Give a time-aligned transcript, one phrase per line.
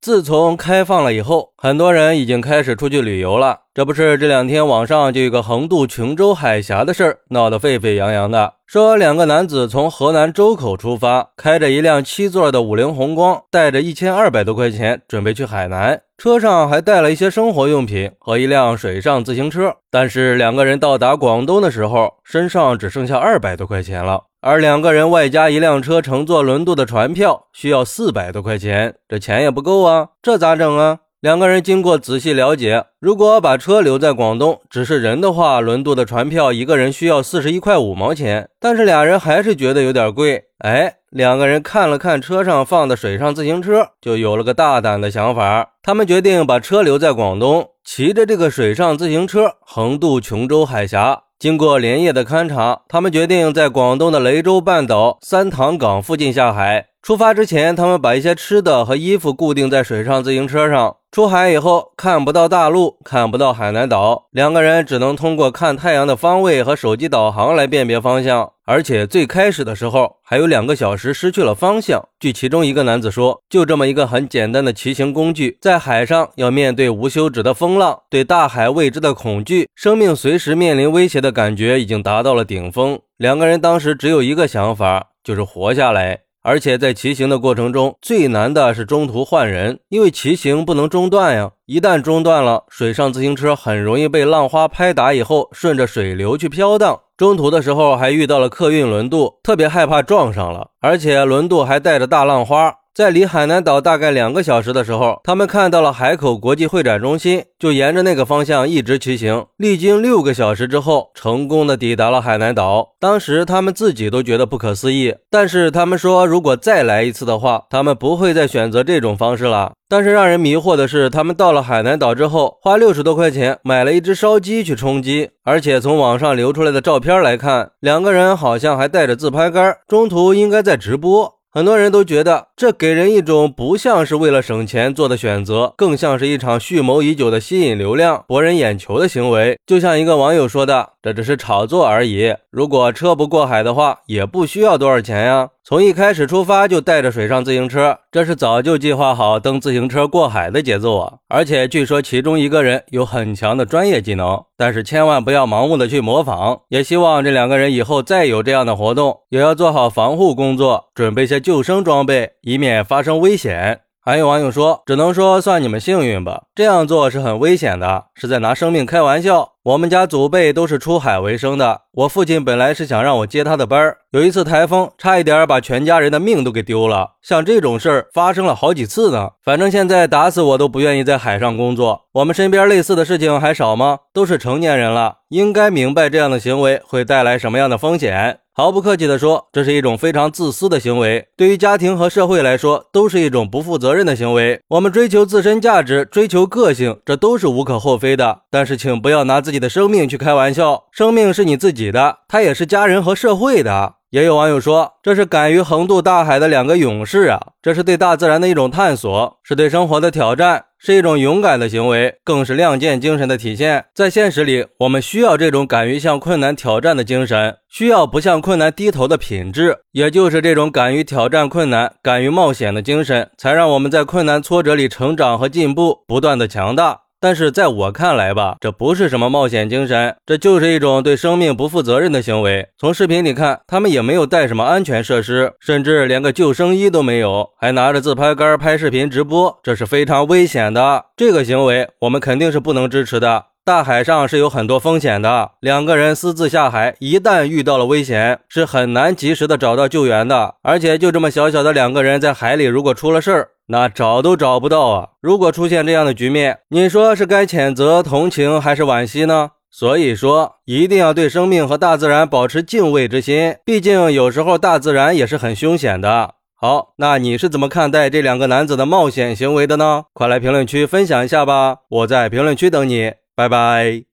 [0.00, 3.58] 自从开放了以后，很多人已经开始出去旅游了。
[3.74, 19.74] 这不是这两天网上就有个横渡琼州海峡的事儿闹得沸沸扬扬的，说两个男子从河南周口出发，开着一辆七座的五菱宏光，带着一千二百多块钱准备去海南，车上还带了一些生活用品和一辆水上自行车。
[19.90, 24.22] 但是两个人到达广东的时候，身上只剩下二百多块钱了。
[24.40, 30.98] 而两个人外加一辆车乘坐轮渡的船票需要四百多块钱，这钱也不够啊，啊这咋整啊？
[31.20, 38.48] 两个人经过仔细了解，如果把车留在广东，只是人的话，轮渡的船票一个人需要四十一块五毛钱。
[38.60, 40.44] 但是俩人还是觉得有点贵。
[40.58, 45.70] 哎，两个人看了看车上放的水上自行车，就有了个大胆的想法。
[45.82, 51.22] 他们决定把车留在广东，骑着这个水上自行车横渡琼州海峡。
[51.38, 56.87] 经过连夜的勘察，他们决定在广东的雷州半岛三塘港附近下海。
[57.00, 60.96] 出发之前，他们把一些吃的和衣服固定在水上自行车上。
[61.10, 68.52] 出海以后，看不到大陆，看不到海南岛，两个人只能通过看太阳的方位和手机导航来辨别方向。
[68.66, 72.06] 而且最开始的时候，还有两个小时失去了方向。
[72.20, 83.00] 据其中一个男子说，就这么一个很简单的骑行工具，在海上要面对无休止的风浪，对大海未知的恐惧，生命随时面临威胁的感觉已经达到了顶峰。
[83.16, 86.18] 两个人当时只有一个想法，就是活下来。
[86.42, 91.50] 而且在骑行的过程中，最难的是中途换人，因为骑行不能中断呀。
[91.66, 97.00] 一旦中断了，水上自行车很容易被浪花拍打，以后顺着水流去飘荡。
[97.16, 102.72] 中途的时候还遇到了客运轮渡，特别害怕撞上了，而且轮渡还带着大浪花。
[102.98, 109.46] 在离海南岛大概两个小时的时候，他们看到了海口国际会展中心，就沿着那个方向一直骑行。
[109.56, 112.96] 历经六个小时之后，成功的抵达了海南岛。
[112.98, 119.74] 当时他们自己都觉得不可思议，但是他们说，如果再来一次的话，他们不会再选择这种方式了。
[119.88, 131.37] 但是让人迷惑的是，他们到了海南岛之后，花六十多块钱买了一只烧鸡去充饥，而且从网上流出来的照片来看，两个人好像还带着自拍杆，中途应该在直播。
[131.50, 139.58] 很多人都觉得这给人一种不像是为了省钱做的选择，更像是一场蓄谋已久的吸引流量、博人眼球的行为。
[139.64, 142.34] 就像一个网友说的：“这只是炒作而已。
[142.50, 145.48] 如果车不过海的话，也不需要多少钱呀。
[145.68, 151.12] 从一开始出发就带着水上自行车，这是早就计划好蹬自行车过海的节奏啊！
[151.28, 156.60] 而且据说其中一个人有很强的专业技能，但是千万不要盲目的去模仿。
[156.70, 163.80] 也希望这两个人以后再有这样的活动，也要做好防护工作，准备些。”救生装备，以免发生危险。
[164.00, 169.52] 还有网友说，只能说算你们幸运吧，这样做是很危险的，是在拿生命开玩笑。
[169.64, 177.14] 我们家祖辈都是出海为生的，我父亲本来是想让我接他的班儿，有一次台风，差一点把全家人的命都给丢了。
[177.22, 179.30] 像这种事儿发生了好几次呢。
[179.44, 182.02] 反正现在打死我都不愿意在海上工作。
[182.12, 183.98] 我们身边类似的事情还少吗？
[184.14, 188.38] 都是成年人了，应该明白这样的行为会带来什么样的风险。
[188.52, 194.60] 毫不客气地说，这是一种非常自私的行为，对于家庭和社会来说，都是一种不负责任的行为。
[194.70, 198.40] 我们追求自身价值，追求个性，这都是无可厚非的。
[198.50, 203.94] 但是，请不要拿自己己的生命去开玩笑，生命是你自己的，它也是家人和社会的。
[204.10, 207.38] 也有网友说，这是敢于横渡大海的两个勇士啊！
[207.60, 213.84] 这是对大自然的一种探索，是对生活的挑战，是一种勇敢的行为，更是亮剑精神的体现。
[213.94, 219.76] 在现实里，我们需要这种敢于向困难挑战的精神，需要不向困难低头的品质。
[219.92, 227.00] 也就是这种敢于挑战困难、敢于冒险的精神，才让我们在困难挫折里成长和进步，不断的强大。
[227.20, 232.68] 但是在我看来吧，这不是什么冒险精神，这就是一种对生命不负责任的行为。
[232.78, 241.06] 从视频里看，他们也没有带什么安全设施，甚至连个救生衣都没有，还拿着自拍杆拍视频直播，这是非常危险的。
[241.16, 243.46] 这个行为我们肯定是不能支持的。
[243.64, 250.54] 大海上是有很多风险的，两个人私自下海，一旦遇到了危险，是很难及时的找到救援的。
[250.62, 255.08] 而且就这么小小的两个人在海里，如果出了事儿，那找都找不到啊！
[255.20, 259.50] 如果出现这样的局面，你说是该谴责、同情还是惋惜呢？
[259.70, 266.34] 所以说，一定要对生命和大自然保持敬畏之心，毕竟有时候大自然也是很凶险的。
[266.54, 270.04] 好，那你是怎么看待这两个男子的冒险行为的呢？
[270.12, 271.76] 快来评论区分享一下吧！
[271.88, 273.12] 我在评论区等你。
[273.36, 274.07] 拜拜。